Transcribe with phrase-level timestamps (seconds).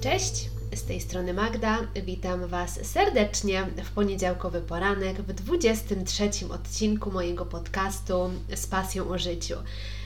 [0.00, 1.78] Cześć, z tej strony Magda.
[2.06, 9.54] Witam Was serdecznie w poniedziałkowy poranek w 23 odcinku mojego podcastu z pasją o życiu.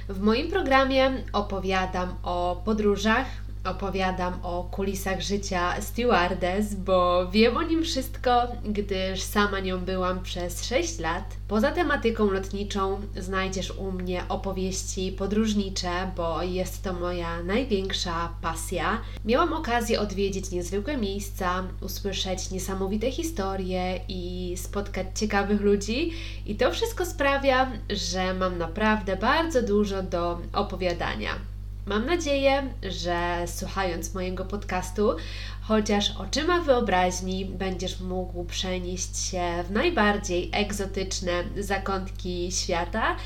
[0.09, 3.27] W moim programie opowiadam o podróżach,
[3.65, 10.65] opowiadam o kulisach życia stewardess, bo wiem o nim wszystko, gdyż sama nią byłam przez
[10.65, 11.25] 6 lat.
[11.49, 19.01] Poza tematyką lotniczą znajdziesz u mnie opowieści podróżnicze, bo jest to moja największa pasja.
[19.25, 26.13] Miałam okazję odwiedzić niezwykłe miejsca, usłyszeć niesamowite historie i spotkać ciekawych ludzi,
[26.47, 31.54] i to wszystko sprawia, że mam naprawdę bardzo dużo do opowiadania.
[31.87, 35.17] Mam nadzieję, że słuchając mojego podcastu,
[35.61, 43.17] chociaż oczyma wyobraźni będziesz mógł przenieść się w najbardziej egzotyczne zakątki świata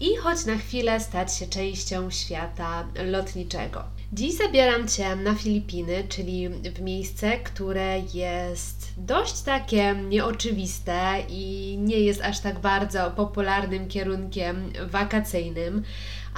[0.00, 3.84] i choć na chwilę stać się częścią świata lotniczego.
[4.12, 12.00] Dziś zabieram Cię na Filipiny, czyli w miejsce, które jest dość takie nieoczywiste i nie
[12.00, 15.82] jest aż tak bardzo popularnym kierunkiem wakacyjnym.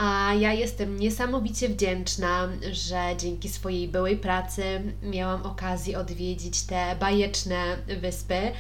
[0.03, 4.63] A ja jestem niesamowicie wdzięczna, że dzięki swojej byłej pracy
[5.03, 8.53] miałam okazję odwiedzić te bajeczne wyspy,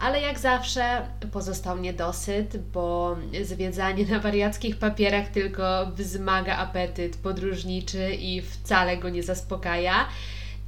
[0.00, 8.42] ale jak zawsze pozostał niedosyt, bo zwiedzanie na wariackich papierach tylko wzmaga apetyt podróżniczy i
[8.42, 10.08] wcale go nie zaspokaja.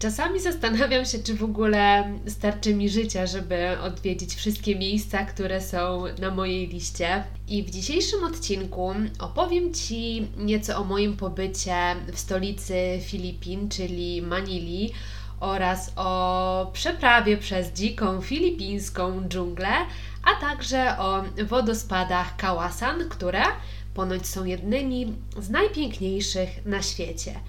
[0.00, 6.04] Czasami zastanawiam się, czy w ogóle starczy mi życia, żeby odwiedzić wszystkie miejsca, które są
[6.18, 7.24] na mojej liście.
[7.48, 11.74] I w dzisiejszym odcinku opowiem Ci nieco o moim pobycie
[12.12, 14.92] w stolicy Filipin, czyli Manili,
[15.40, 19.72] oraz o przeprawie przez dziką filipińską dżunglę,
[20.24, 23.42] a także o wodospadach Kałasan, które
[23.94, 27.40] ponoć są jednymi z najpiękniejszych na świecie.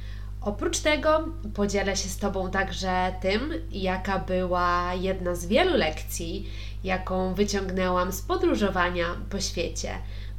[0.42, 6.50] Oprócz tego podzielę się z Tobą także tym, jaka była jedna z wielu lekcji,
[6.84, 9.90] jaką wyciągnęłam z podróżowania po świecie.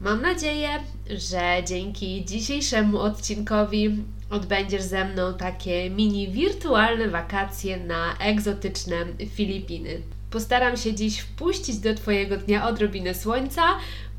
[0.00, 0.68] Mam nadzieję,
[1.10, 8.96] że dzięki dzisiejszemu odcinkowi odbędziesz ze mną takie mini wirtualne wakacje na egzotyczne
[9.34, 10.02] Filipiny.
[10.30, 13.62] Postaram się dziś wpuścić do Twojego dnia odrobinę słońca,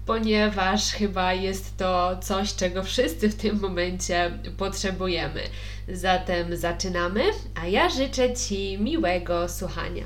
[0.05, 5.41] ponieważ chyba jest to coś, czego wszyscy w tym momencie potrzebujemy.
[5.87, 7.23] Zatem zaczynamy,
[7.63, 10.03] a ja życzę Ci miłego słuchania.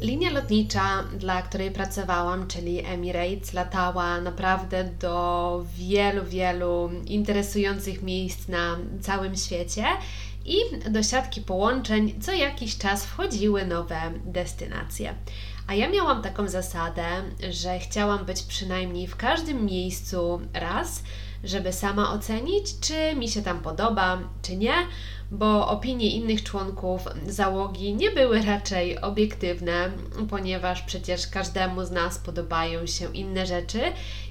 [0.00, 8.76] Linia lotnicza, dla której pracowałam, czyli Emirates, latała naprawdę do wielu, wielu interesujących miejsc na
[9.00, 9.84] całym świecie
[10.44, 10.56] i
[10.90, 15.14] do siatki połączeń co jakiś czas wchodziły nowe destynacje.
[15.66, 17.04] A ja miałam taką zasadę,
[17.50, 21.02] że chciałam być przynajmniej w każdym miejscu raz,
[21.44, 24.74] żeby sama ocenić, czy mi się tam podoba, czy nie,
[25.30, 29.90] bo opinie innych członków załogi nie były raczej obiektywne,
[30.30, 33.80] ponieważ przecież każdemu z nas podobają się inne rzeczy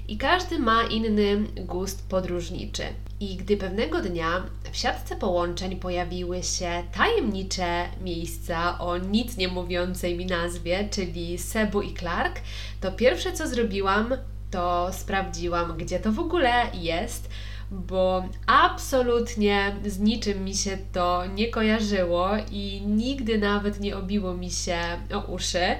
[0.08, 2.82] i każdy ma inny gust podróżniczy.
[3.20, 10.16] I gdy pewnego dnia w siatce połączeń pojawiły się tajemnicze miejsca o nic nie mówiącej
[10.16, 12.40] mi nazwie, czyli Sebu i Clark,
[12.80, 14.14] to pierwsze co zrobiłam,
[14.50, 17.30] to sprawdziłam, gdzie to w ogóle jest,
[17.70, 24.50] bo absolutnie z niczym mi się to nie kojarzyło i nigdy nawet nie obiło mi
[24.50, 24.78] się
[25.14, 25.76] o uszy.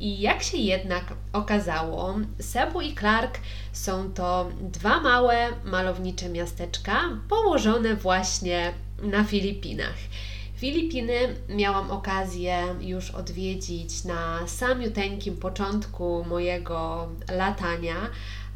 [0.00, 3.38] I jak się jednak okazało, Cebu i Clark
[3.72, 8.72] są to dwa małe, malownicze miasteczka położone właśnie
[9.02, 9.96] na Filipinach.
[10.56, 11.14] Filipiny
[11.48, 17.94] miałam okazję już odwiedzić na samiuteńkim początku mojego latania,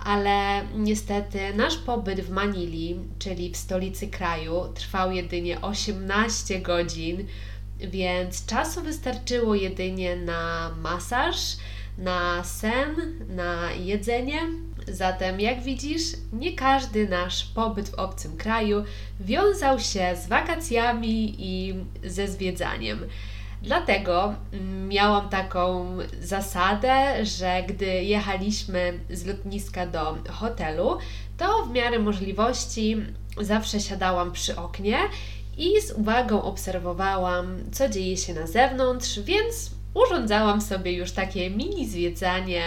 [0.05, 7.26] ale niestety nasz pobyt w Manili, czyli w stolicy kraju, trwał jedynie 18 godzin,
[7.81, 11.37] więc czasu wystarczyło jedynie na masaż,
[11.99, 12.95] na sen,
[13.29, 14.41] na jedzenie
[14.89, 16.03] Zatem, jak widzisz,
[16.33, 18.85] nie każdy nasz pobyt w obcym kraju
[19.21, 21.75] wiązał się z wakacjami i
[22.05, 22.99] ze zwiedzaniem.
[23.62, 24.35] Dlatego
[24.88, 30.99] miałam taką zasadę, że gdy jechaliśmy z lotniska do hotelu,
[31.37, 32.97] to w miarę możliwości
[33.41, 34.99] zawsze siadałam przy oknie
[35.59, 41.89] i z uwagą obserwowałam, co dzieje się na zewnątrz, więc urządzałam sobie już takie mini
[41.89, 42.62] zwiedzanie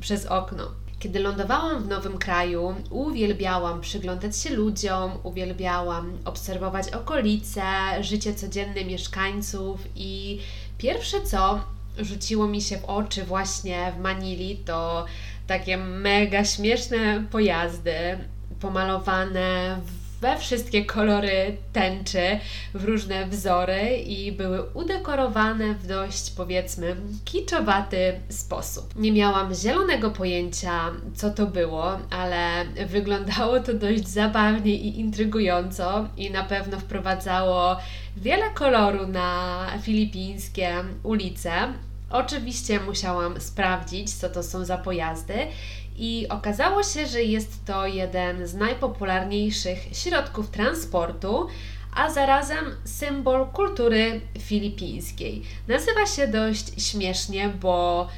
[0.00, 0.64] przez okno.
[0.98, 7.62] Kiedy lądowałam w nowym kraju, uwielbiałam przyglądać się ludziom, uwielbiałam obserwować okolice,
[8.00, 10.40] życie codzienne mieszkańców i
[10.78, 11.60] pierwsze co
[11.98, 15.04] rzuciło mi się w oczy właśnie w Manili to
[15.46, 18.18] takie mega śmieszne pojazdy
[18.60, 22.40] pomalowane w we wszystkie kolory tęczy,
[22.74, 28.96] w różne wzory i były udekorowane w dość powiedzmy kiczowaty sposób.
[28.96, 36.30] Nie miałam zielonego pojęcia, co to było, ale wyglądało to dość zabawnie i intrygująco i
[36.30, 37.76] na pewno wprowadzało
[38.16, 41.52] wiele koloru na filipińskie ulice.
[42.10, 45.34] Oczywiście musiałam sprawdzić, co to są za pojazdy,
[45.98, 51.46] i okazało się, że jest to jeden z najpopularniejszych środków transportu,
[51.94, 55.42] a zarazem symbol kultury filipińskiej.
[55.68, 58.08] Nazywa się dość śmiesznie, bo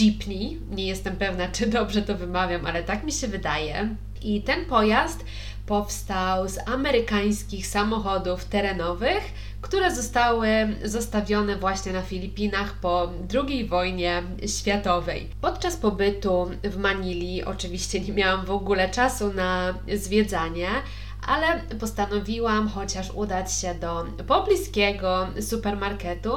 [0.00, 3.88] jeepney, nie jestem pewna, czy dobrze to wymawiam, ale tak mi się wydaje.
[4.22, 5.24] I ten pojazd
[5.66, 9.22] powstał z amerykańskich samochodów terenowych,
[9.60, 10.48] które zostały
[10.84, 15.28] zostawione właśnie na Filipinach po II wojnie światowej.
[15.40, 20.68] Podczas pobytu w Manili oczywiście nie miałam w ogóle czasu na zwiedzanie,
[21.26, 26.32] ale postanowiłam chociaż udać się do pobliskiego supermarketu,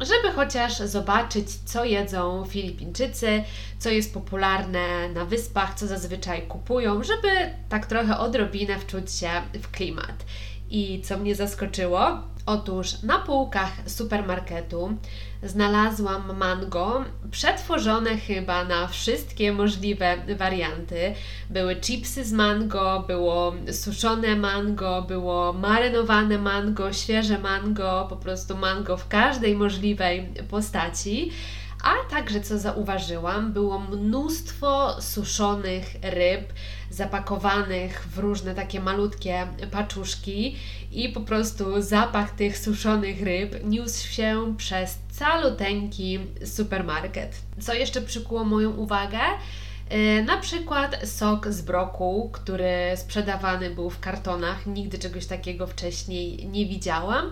[0.00, 3.44] żeby chociaż zobaczyć, co jedzą Filipińczycy,
[3.78, 7.28] co jest popularne na wyspach, co zazwyczaj kupują, żeby
[7.68, 10.24] tak trochę odrobinę wczuć się w klimat.
[10.70, 12.22] I co mnie zaskoczyło?
[12.46, 14.96] Otóż na półkach supermarketu
[15.42, 21.14] znalazłam mango, przetworzone chyba na wszystkie możliwe warianty.
[21.50, 28.96] Były chipsy z mango, było suszone mango, było marynowane mango, świeże mango, po prostu mango
[28.96, 31.30] w każdej możliwej postaci.
[31.84, 36.52] A także, co zauważyłam, było mnóstwo suszonych ryb,
[36.90, 40.56] zapakowanych w różne takie malutkie paczuszki
[40.92, 47.36] i po prostu zapach tych suszonych ryb niósł się przez caluteńki supermarket.
[47.60, 49.18] Co jeszcze przykuło moją uwagę?
[49.88, 54.66] E, na przykład sok z broku, który sprzedawany był w kartonach.
[54.66, 57.30] Nigdy czegoś takiego wcześniej nie widziałam.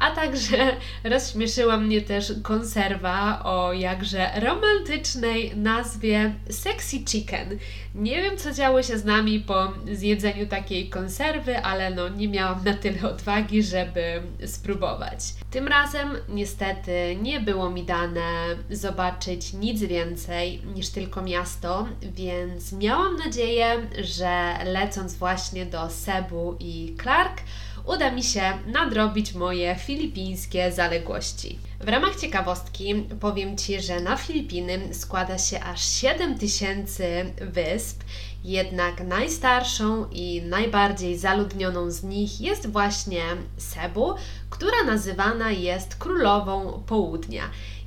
[0.00, 0.56] A także
[1.04, 7.58] rozśmieszyła mnie też konserwa o jakże romantycznej nazwie Sexy Chicken.
[7.94, 12.64] Nie wiem, co działo się z nami po zjedzeniu takiej konserwy, ale no nie miałam
[12.64, 15.18] na tyle odwagi, żeby spróbować.
[15.50, 18.30] Tym razem niestety nie było mi dane
[18.70, 26.96] zobaczyć nic więcej niż tylko miasto, więc miałam nadzieję, że lecąc właśnie do Sebu i
[27.02, 27.42] Clark,
[27.86, 31.58] uda mi się nadrobić moje filipińskie zaległości.
[31.80, 38.02] W ramach ciekawostki powiem Ci, że na Filipiny składa się aż 7 tysięcy wysp,
[38.44, 43.22] jednak najstarszą i najbardziej zaludnioną z nich jest właśnie
[43.56, 44.14] Cebu,
[44.50, 47.42] która nazywana jest Królową Południa.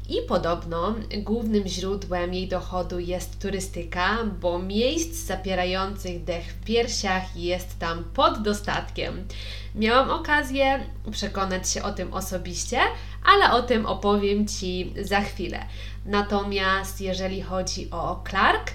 [0.10, 7.80] I podobno głównym źródłem jej dochodu jest turystyka, bo miejsc zapierających dech w piersiach jest
[7.80, 9.28] tam pod dostatkiem.
[9.76, 12.80] Miałam okazję przekonać się o tym osobiście,
[13.26, 15.66] ale o tym opowiem Ci za chwilę.
[16.06, 18.72] Natomiast jeżeli chodzi o Clark,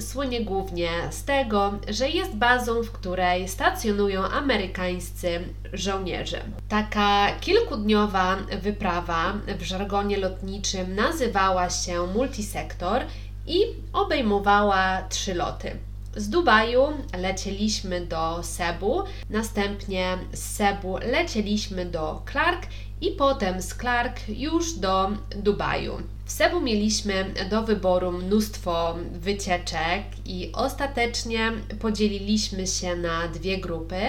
[0.00, 5.40] słynie głównie z tego, że jest bazą, w której stacjonują amerykańscy
[5.72, 6.42] żołnierze.
[6.68, 13.02] Taka kilkudniowa wyprawa w żargonie lotniczym nazywała się multisektor
[13.46, 13.60] i
[13.92, 15.76] obejmowała trzy loty.
[16.16, 16.82] Z Dubaju
[17.18, 22.66] lecieliśmy do Sebu, następnie z Sebu lecieliśmy do Clark
[23.00, 25.96] i potem z Clark już do Dubaju.
[26.32, 34.00] W Sebu mieliśmy do wyboru mnóstwo wycieczek i ostatecznie podzieliliśmy się na dwie grupy.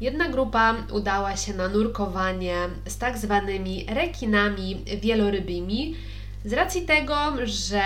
[0.00, 5.94] Jedna grupa udała się na nurkowanie z tak zwanymi rekinami wielorybymi,
[6.44, 7.82] z racji tego, że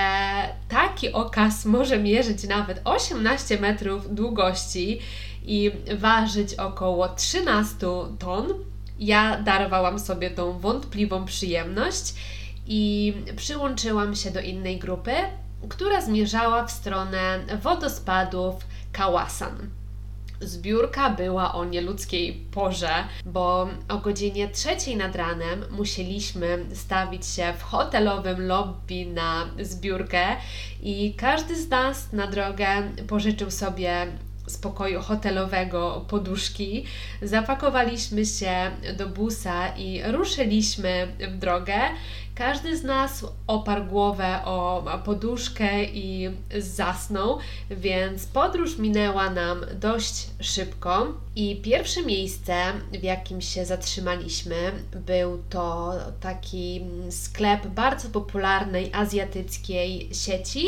[0.68, 4.99] taki okaz może mierzyć nawet 18 metrów długości
[5.47, 7.87] i ważyć około 13
[8.18, 8.47] ton,
[8.99, 12.14] ja darowałam sobie tą wątpliwą przyjemność
[12.68, 15.12] i przyłączyłam się do innej grupy,
[15.68, 18.54] która zmierzała w stronę wodospadów
[18.92, 19.70] Kałasan.
[20.40, 22.90] Zbiórka była o nieludzkiej porze,
[23.26, 30.26] bo o godzinie trzeciej nad ranem musieliśmy stawić się w hotelowym lobby na zbiórkę
[30.82, 32.66] i każdy z nas na drogę
[33.08, 34.06] pożyczył sobie
[34.49, 36.85] z pokoju hotelowego poduszki,
[37.23, 41.78] zapakowaliśmy się do busa i ruszyliśmy w drogę.
[42.35, 47.38] Każdy z nas oparł głowę o poduszkę i zasnął,
[47.71, 51.07] więc podróż minęła nam dość szybko.
[51.37, 52.55] I pierwsze miejsce,
[52.93, 54.73] w jakim się zatrzymaliśmy,
[55.07, 60.67] był to taki sklep bardzo popularnej azjatyckiej sieci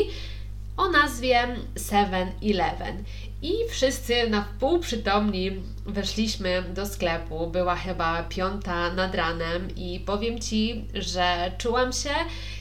[0.77, 2.95] o nazwie 7-Eleven.
[3.43, 5.51] I wszyscy na wpół przytomni
[5.87, 7.47] weszliśmy do sklepu.
[7.47, 12.11] Była chyba piąta nad ranem, i powiem Ci, że czułam się,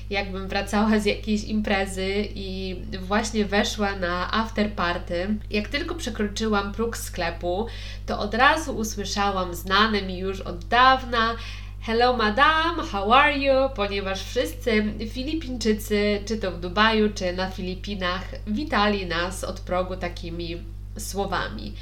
[0.10, 5.28] jakbym wracała z jakiejś imprezy i właśnie weszła na after party.
[5.52, 7.68] Jak tylko przekroczyłam próg sklepu,
[8.06, 11.36] to od razu usłyszałam znane mi już od dawna
[11.82, 13.70] Hello madam, how are you?
[13.76, 20.58] Ponieważ wszyscy Filipińczycy, czy to w Dubaju, czy na Filipinach, witali nas od progu takimi
[20.98, 21.74] słowami.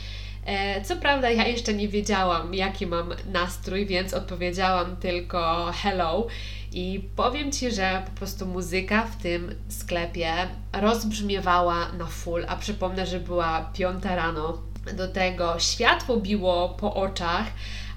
[0.46, 6.28] E, co prawda, ja jeszcze nie wiedziałam, jaki mam nastrój, więc odpowiedziałam tylko hello.
[6.72, 10.34] I powiem Ci, że po prostu muzyka w tym sklepie
[10.74, 14.58] rozbrzmiewała na full, a przypomnę, że była piąta rano.
[14.94, 17.46] Do tego światło biło po oczach,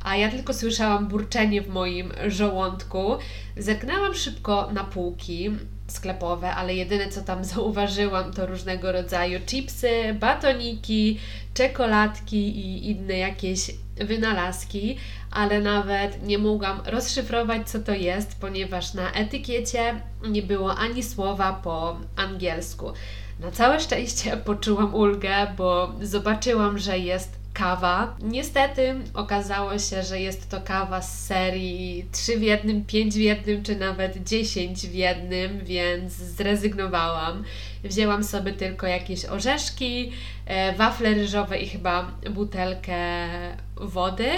[0.05, 3.17] a ja tylko słyszałam burczenie w moim żołądku.
[3.57, 5.51] Zerknęłam szybko na półki
[5.91, 11.19] sklepowe, ale jedyne co tam zauważyłam to różnego rodzaju chipsy, batoniki,
[11.55, 14.97] czekoladki i inne jakieś wynalazki,
[15.31, 21.61] ale nawet nie mogłam rozszyfrować, co to jest, ponieważ na etykiecie nie było ani słowa
[21.65, 22.93] po angielsku.
[23.41, 28.17] Na całe szczęście poczułam ulgę, bo zobaczyłam, że jest kawa.
[28.23, 33.63] Niestety okazało się, że jest to kawa z serii 3 w jednym, 5 w jednym,
[33.63, 37.45] czy nawet 10 w jednym, więc zrezygnowałam.
[37.85, 40.13] Wzięłam sobie tylko jakieś orzeszki,
[40.47, 43.29] e, wafle ryżowe i chyba butelkę
[43.77, 44.31] wody,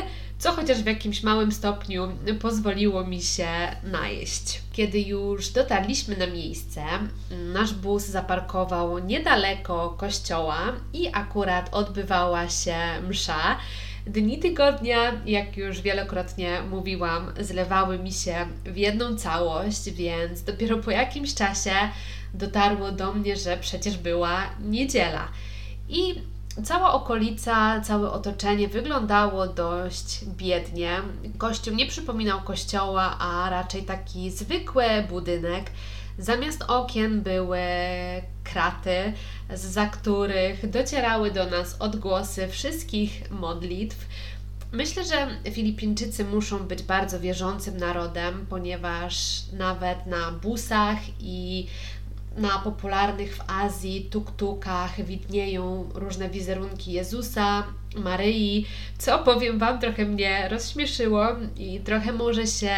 [0.42, 2.08] co chociaż w jakimś małym stopniu
[2.40, 3.48] pozwoliło mi się
[3.84, 4.60] najeść.
[4.72, 6.82] Kiedy już dotarliśmy na miejsce,
[7.52, 10.58] nasz bus zaparkował niedaleko kościoła
[10.92, 12.76] i akurat odbywała się
[13.08, 13.58] msza.
[14.06, 20.90] Dni tygodnia, jak już wielokrotnie mówiłam, zlewały mi się w jedną całość, więc dopiero po
[20.90, 21.74] jakimś czasie
[22.34, 25.28] dotarło do mnie, że przecież była niedziela.
[25.88, 26.14] I
[26.64, 31.00] Cała okolica, całe otoczenie wyglądało dość biednie.
[31.38, 35.70] Kościół nie przypominał kościoła, a raczej taki zwykły budynek.
[36.18, 37.58] Zamiast okien były
[38.44, 39.12] kraty,
[39.54, 44.06] za których docierały do nas odgłosy wszystkich modlitw.
[44.72, 51.66] Myślę, że Filipińczycy muszą być bardzo wierzącym narodem, ponieważ nawet na busach i
[52.36, 57.64] na popularnych w Azji tuk-tukach widnieją różne wizerunki Jezusa,
[57.96, 58.66] Maryi,
[58.98, 62.74] co powiem Wam trochę mnie rozśmieszyło i trochę może się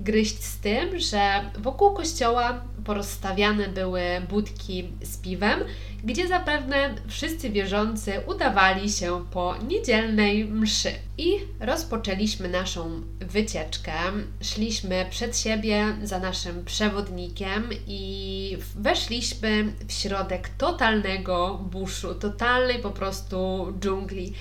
[0.00, 5.60] gryźć z tym, że wokół kościoła porozstawiane były budki z piwem,
[6.04, 10.90] gdzie zapewne wszyscy wierzący udawali się po niedzielnej mszy.
[11.18, 13.92] I rozpoczęliśmy naszą wycieczkę.
[14.40, 23.66] Szliśmy przed siebie za naszym przewodnikiem i weszliśmy w środek totalnego buszu, totalnej po prostu
[23.80, 24.32] dżungli.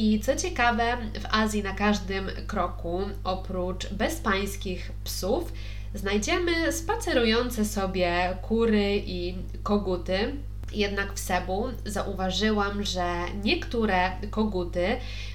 [0.00, 5.52] I co ciekawe, w Azji na każdym kroku, oprócz bezpańskich psów,
[5.94, 10.34] znajdziemy spacerujące sobie kury i koguty.
[10.72, 13.14] Jednak w Sebu zauważyłam, że
[13.44, 14.86] niektóre koguty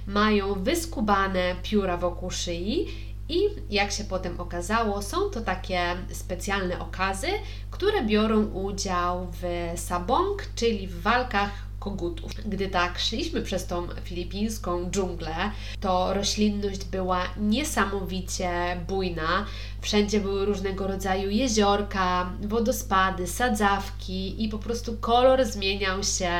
[0.07, 2.87] mają wyskubane pióra wokół szyi
[3.29, 3.39] i
[3.69, 5.79] jak się potem okazało, są to takie
[6.11, 7.27] specjalne okazy,
[7.71, 12.31] które biorą udział w sabong, czyli w walkach kogutów.
[12.45, 15.35] Gdy tak szliśmy przez tą filipińską dżunglę,
[15.79, 18.49] to roślinność była niesamowicie
[18.87, 19.45] bujna.
[19.81, 26.31] Wszędzie były różnego rodzaju jeziorka, wodospady, sadzawki i po prostu kolor zmieniał się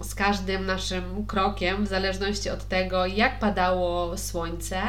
[0.00, 4.82] z każdym naszym krokiem, w zależności od tego, jak padało słońce.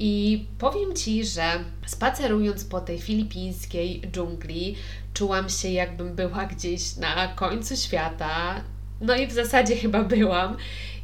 [0.00, 1.42] I powiem Ci, że
[1.86, 4.76] spacerując po tej filipińskiej dżungli,
[5.14, 8.62] czułam się, jakbym była gdzieś na końcu świata,
[9.00, 10.56] no i w zasadzie chyba byłam.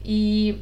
[0.05, 0.55] I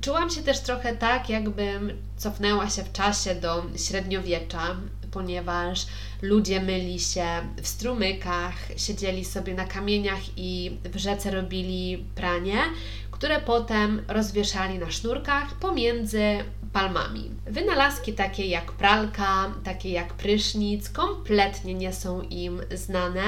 [0.00, 4.76] czułam się też trochę tak, jakbym cofnęła się w czasie do średniowiecza,
[5.10, 5.86] ponieważ
[6.22, 7.26] ludzie myli się
[7.62, 12.58] w strumykach, siedzieli sobie na kamieniach i w rzece robili pranie,
[13.10, 16.22] które potem rozwieszali na sznurkach pomiędzy
[16.72, 17.30] palmami.
[17.46, 23.22] Wynalazki takie jak pralka, takie jak prysznic kompletnie nie są im znane,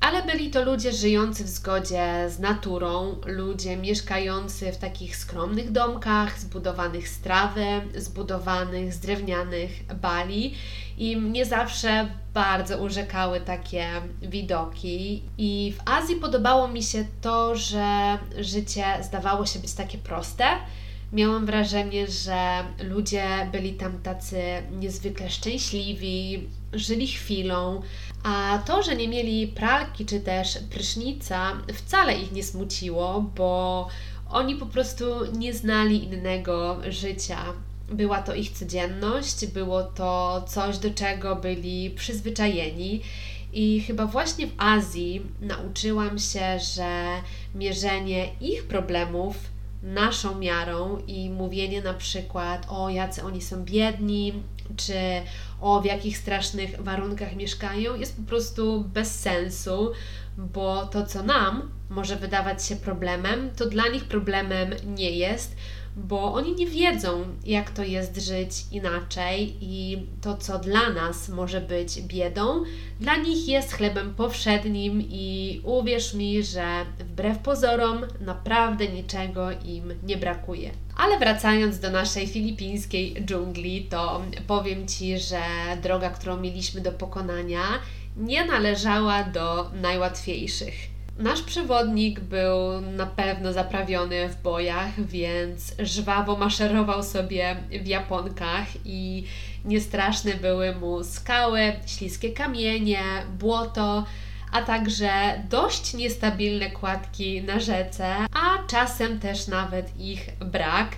[0.00, 6.40] ale byli to ludzie żyjący w zgodzie z naturą, ludzie mieszkający w takich skromnych domkach,
[6.40, 9.70] zbudowanych z trawy, zbudowanych z drewnianych
[10.02, 10.54] bali
[10.98, 13.88] i mnie zawsze bardzo urzekały takie
[14.22, 15.22] widoki.
[15.38, 20.44] I w Azji podobało mi się to, że życie zdawało się być takie proste.
[21.12, 24.42] Miałam wrażenie, że ludzie byli tam tacy
[24.80, 27.82] niezwykle szczęśliwi, żyli chwilą,
[28.22, 33.88] A to, że nie mieli pralki czy też prysznica, wcale ich nie smuciło, bo
[34.30, 37.38] oni po prostu nie znali innego życia.
[37.88, 43.02] Była to ich codzienność, było to coś, do czego byli przyzwyczajeni.
[43.52, 47.06] I chyba właśnie w Azji nauczyłam się, że
[47.54, 49.36] mierzenie ich problemów
[49.82, 54.32] naszą miarą i mówienie na przykład o jacy oni są biedni,
[54.76, 54.94] czy
[55.60, 59.92] o w jakich strasznych warunkach mieszkają, jest po prostu bez sensu,
[60.38, 65.56] bo to, co nam może wydawać się problemem, to dla nich problemem nie jest,
[65.96, 71.60] bo oni nie wiedzą, jak to jest żyć inaczej i to, co dla nas może
[71.60, 72.64] być biedą,
[73.00, 76.64] dla nich jest chlebem powszednim i uwierz mi, że
[76.98, 80.70] wbrew pozorom naprawdę niczego im nie brakuje.
[80.96, 85.40] Ale wracając do naszej filipińskiej dżungli, to powiem Ci, że
[85.82, 87.62] droga, którą mieliśmy do pokonania,
[88.16, 90.95] nie należała do najłatwiejszych.
[91.18, 99.24] Nasz przewodnik był na pewno zaprawiony w bojach, więc żwawo maszerował sobie w japonkach i
[99.64, 103.02] niestraszne były mu skały, śliskie kamienie,
[103.38, 104.04] błoto,
[104.52, 105.10] a także
[105.50, 110.88] dość niestabilne kładki na rzece, a czasem też nawet ich brak.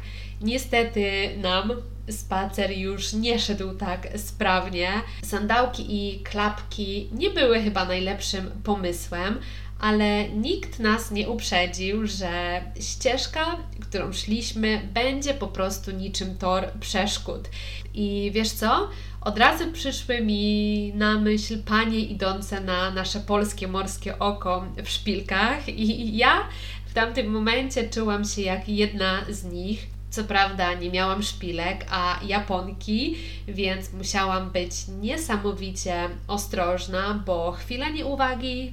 [0.41, 1.73] Niestety nam
[2.11, 4.91] spacer już nie szedł tak sprawnie.
[5.23, 9.39] Sandałki i klapki nie były chyba najlepszym pomysłem,
[9.79, 17.49] ale nikt nas nie uprzedził, że ścieżka, którą szliśmy, będzie po prostu niczym tor przeszkód.
[17.95, 18.89] I wiesz co?
[19.21, 25.69] Od razu przyszły mi na myśl panie idące na nasze polskie morskie oko w szpilkach,
[25.69, 26.49] i ja
[26.87, 29.98] w tamtym momencie czułam się jak jedna z nich.
[30.11, 33.17] Co prawda nie miałam szpilek, a japonki,
[33.49, 38.73] więc musiałam być niesamowicie ostrożna, bo chwila nieuwagi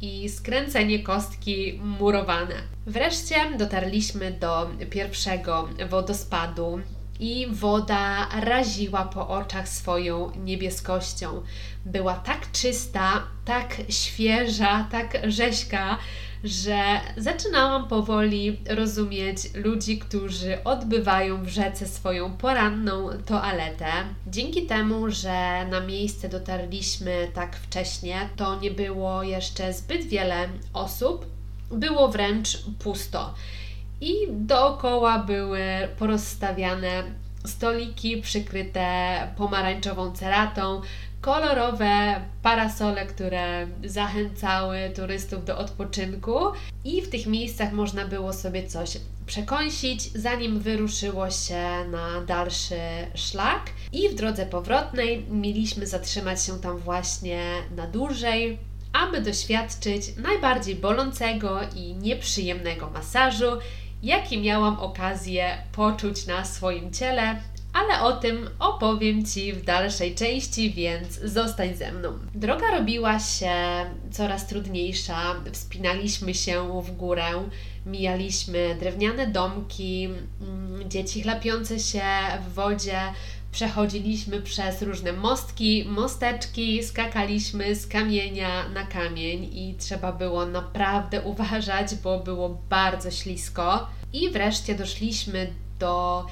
[0.00, 2.54] i skręcenie kostki murowane.
[2.86, 6.80] Wreszcie dotarliśmy do pierwszego wodospadu
[7.20, 11.42] i woda raziła po oczach swoją niebieskością.
[11.84, 15.98] Była tak czysta, tak świeża, tak rzeźka,
[16.44, 16.82] że
[17.16, 23.86] zaczynałam powoli rozumieć ludzi, którzy odbywają w rzece swoją poranną toaletę.
[24.26, 31.26] Dzięki temu, że na miejsce dotarliśmy tak wcześnie, to nie było jeszcze zbyt wiele osób,
[31.70, 33.34] było wręcz pusto.
[34.00, 35.62] I dookoła były
[35.98, 37.02] porozstawiane
[37.44, 40.80] stoliki przykryte pomarańczową ceratą,
[41.20, 46.38] kolorowe parasole, które zachęcały turystów do odpoczynku
[46.84, 52.80] i w tych miejscach można było sobie coś przekąsić, zanim wyruszyło się na dalszy
[53.14, 53.70] szlak.
[53.92, 57.42] I w drodze powrotnej mieliśmy zatrzymać się tam właśnie
[57.76, 58.58] na dłużej,
[58.92, 63.46] aby doświadczyć najbardziej bolącego i nieprzyjemnego masażu,
[64.02, 67.36] jaki miałam okazję poczuć na swoim ciele
[67.76, 72.08] ale o tym opowiem Ci w dalszej części, więc zostań ze mną.
[72.34, 73.54] Droga robiła się
[74.10, 77.24] coraz trudniejsza, wspinaliśmy się w górę,
[77.86, 80.08] mijaliśmy drewniane domki,
[80.40, 82.02] mm, dzieci chlapiące się
[82.48, 83.00] w wodzie,
[83.56, 91.94] przechodziliśmy przez różne mostki, mosteczki, skakaliśmy z kamienia na kamień i trzeba było naprawdę uważać,
[91.94, 93.88] bo było bardzo ślisko.
[94.12, 96.26] I wreszcie doszliśmy do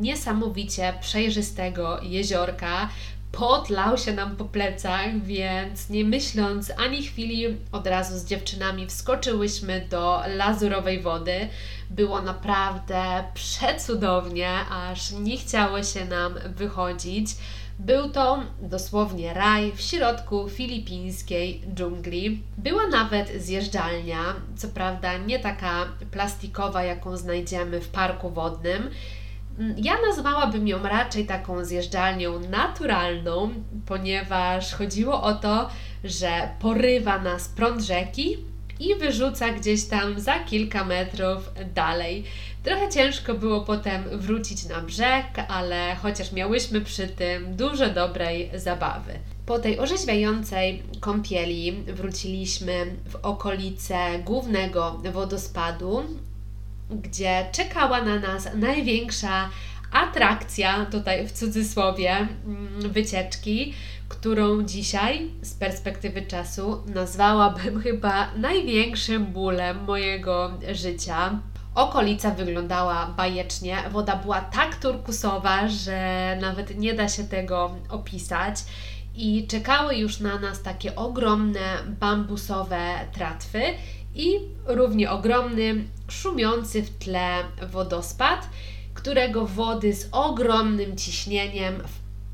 [0.00, 2.88] niesamowicie przejrzystego jeziorka.
[3.32, 8.86] Pot lał się nam po plecach, więc nie myśląc ani chwili, od razu z dziewczynami
[8.86, 11.48] wskoczyłyśmy do lazurowej wody.
[11.90, 17.28] Było naprawdę przecudownie, aż nie chciało się nam wychodzić.
[17.78, 22.42] Był to dosłownie raj w środku filipińskiej dżungli.
[22.56, 24.18] Była nawet zjeżdżalnia,
[24.56, 28.90] co prawda nie taka plastikowa, jaką znajdziemy w parku wodnym.
[29.76, 33.50] Ja nazwałabym ją raczej taką zjeżdżalnią naturalną,
[33.86, 35.68] ponieważ chodziło o to,
[36.04, 38.36] że porywa nas prąd rzeki
[38.80, 42.24] i wyrzuca gdzieś tam za kilka metrów dalej.
[42.62, 49.12] Trochę ciężko było potem wrócić na brzeg, ale chociaż miałyśmy przy tym dużo dobrej zabawy.
[49.46, 56.04] Po tej orzeźwiającej kąpieli wróciliśmy w okolice głównego wodospadu,
[56.90, 59.50] gdzie czekała na nas największa
[59.92, 63.74] atrakcja, tutaj w cudzysłowie, mm, wycieczki,
[64.08, 71.40] którą dzisiaj z perspektywy czasu nazwałabym chyba największym bólem mojego życia.
[71.74, 78.56] Okolica wyglądała bajecznie, woda była tak turkusowa, że nawet nie da się tego opisać.
[79.14, 81.60] i czekały już na nas takie ogromne
[82.00, 82.78] bambusowe
[83.12, 83.60] tratwy
[84.18, 88.48] i równie ogromny, szumiący w tle wodospad,
[88.94, 91.82] którego wody z ogromnym ciśnieniem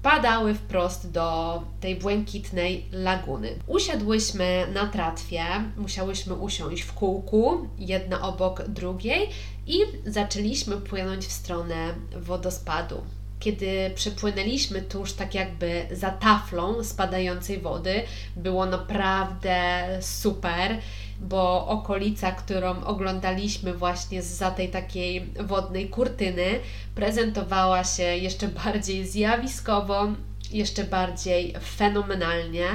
[0.01, 3.49] wpadały wprost do tej błękitnej laguny.
[3.67, 5.45] Usiadłyśmy na tratwie,
[5.77, 9.29] musiałyśmy usiąść w kółku, jedna obok drugiej
[9.67, 13.03] i zaczęliśmy płynąć w stronę wodospadu.
[13.41, 18.03] Kiedy przepłynęliśmy tuż tak jakby za taflą spadającej wody,
[18.37, 20.79] było naprawdę super
[21.21, 26.61] bo okolica, którą oglądaliśmy właśnie za tej takiej wodnej kurtyny,
[26.95, 30.07] prezentowała się jeszcze bardziej zjawiskowo,
[30.51, 32.67] jeszcze bardziej fenomenalnie,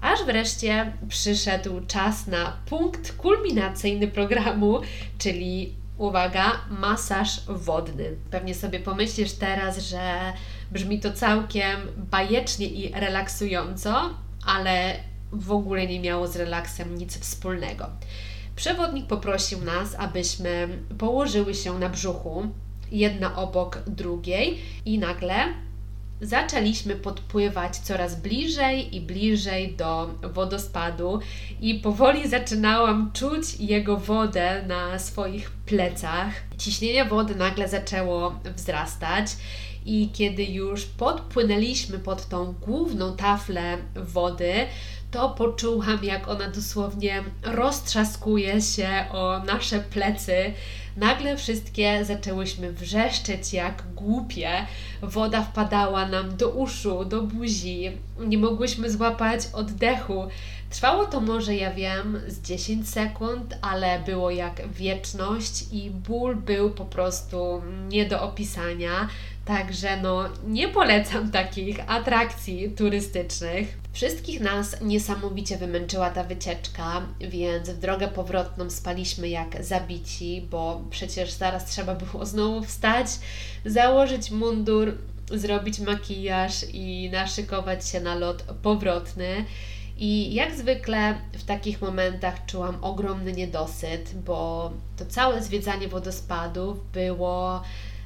[0.00, 4.80] aż wreszcie przyszedł czas na punkt kulminacyjny programu,
[5.18, 8.16] czyli uwaga, masaż wodny.
[8.30, 10.32] Pewnie sobie pomyślisz teraz, że
[10.70, 14.10] brzmi to całkiem bajecznie i relaksująco,
[14.46, 14.94] ale
[15.32, 17.86] w ogóle nie miało z relaksem nic wspólnego.
[18.56, 22.46] Przewodnik poprosił nas, abyśmy położyły się na brzuchu,
[22.90, 25.34] jedna obok drugiej, i nagle
[26.20, 31.20] zaczęliśmy podpływać coraz bliżej i bliżej do wodospadu,
[31.60, 36.34] i powoli zaczynałam czuć jego wodę na swoich plecach.
[36.58, 39.26] Ciśnienie wody nagle zaczęło wzrastać.
[39.84, 44.52] I kiedy już podpłynęliśmy pod tą główną taflę wody,
[45.10, 50.52] to poczułam, jak ona dosłownie roztrzaskuje się o nasze plecy.
[50.96, 54.50] Nagle wszystkie zaczęłyśmy wrzeszczeć jak głupie.
[55.02, 57.92] Woda wpadała nam do uszu, do buzi.
[58.18, 60.28] Nie mogłyśmy złapać oddechu.
[60.70, 66.70] Trwało to może, ja wiem, z 10 sekund, ale było jak wieczność i ból był
[66.70, 69.08] po prostu nie do opisania.
[69.48, 73.78] Także no, nie polecam takich atrakcji turystycznych.
[73.92, 81.30] Wszystkich nas niesamowicie wymęczyła ta wycieczka, więc w drogę powrotną spaliśmy jak zabici, bo przecież
[81.30, 83.06] zaraz trzeba było znowu wstać,
[83.64, 84.98] założyć mundur,
[85.30, 89.44] zrobić makijaż i naszykować się na lot powrotny.
[89.96, 97.62] I jak zwykle w takich momentach czułam ogromny niedosyt, bo to całe zwiedzanie wodospadów było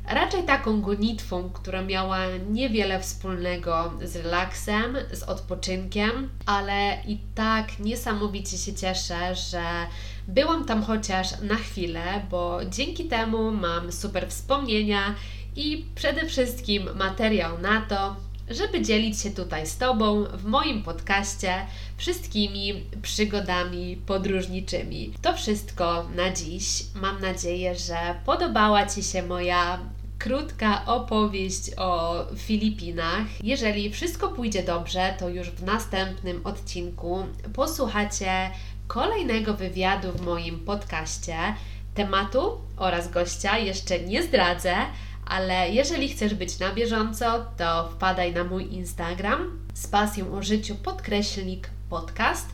[0.09, 2.19] raczej taką gonitwą, która miała
[2.51, 9.63] niewiele wspólnego z relaksem, z odpoczynkiem, ale i tak niesamowicie się cieszę, że
[10.29, 15.15] byłam tam chociaż na chwilę, bo dzięki temu mam super wspomnienia
[15.57, 18.17] i przede wszystkim materiał na to,
[18.51, 25.13] żeby dzielić się tutaj z Tobą w moim podcaście wszystkimi przygodami podróżniczymi.
[25.23, 26.85] To wszystko na dziś.
[26.95, 29.79] Mam nadzieję, że podobała Ci się moja
[30.19, 33.27] krótka opowieść o Filipinach.
[33.45, 38.51] Jeżeli wszystko pójdzie dobrze, to już w następnym odcinku posłuchacie
[38.87, 41.37] kolejnego wywiadu w moim podcaście.
[41.95, 44.75] Tematu oraz gościa jeszcze nie zdradzę,
[45.33, 50.75] ale jeżeli chcesz być na bieżąco, to wpadaj na mój Instagram z pasją o życiu
[50.75, 52.49] podkreślnik podcast.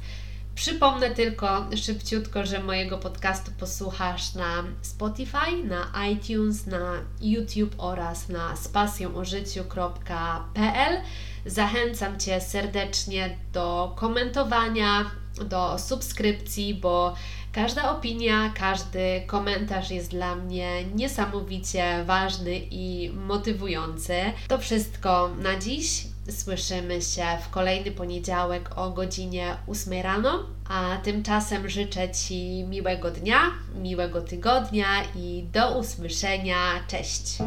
[0.54, 8.56] Przypomnę tylko szybciutko, że mojego podcastu posłuchasz na Spotify, na iTunes, na YouTube oraz na
[8.56, 11.00] spasjonożyciu.pl.
[11.46, 15.10] Zachęcam Cię serdecznie do komentowania,
[15.44, 17.14] do subskrypcji, bo
[17.58, 24.14] każda opinia, każdy komentarz jest dla mnie niesamowicie ważny i motywujący.
[24.48, 26.04] To wszystko na dziś.
[26.30, 33.40] Słyszymy się w kolejny poniedziałek o godzinie 8 rano, a tymczasem życzę Ci miłego dnia,
[33.74, 36.56] miłego tygodnia i do usłyszenia.
[36.88, 37.38] Cześć!